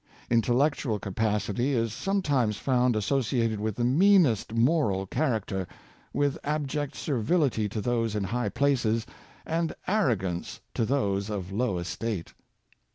[0.31, 5.67] Intellectual capacity is sometimes found associated with the meanest moral character—
[6.21, 9.05] with abject servility to those in high places,
[9.45, 12.33] and arro gance to those of low estate.